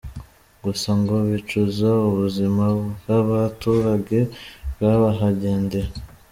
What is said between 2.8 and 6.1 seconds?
bw’abaturage bwahagendeye.